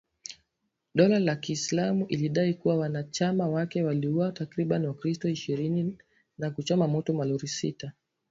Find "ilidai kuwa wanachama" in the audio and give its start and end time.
2.05-3.47